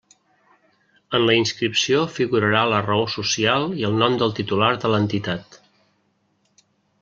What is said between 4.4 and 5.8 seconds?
titular de l'entitat.